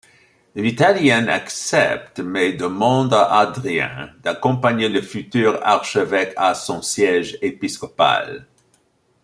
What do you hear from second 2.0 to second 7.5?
mais demande à Adrien d'accompagner le futur archevêque à son siège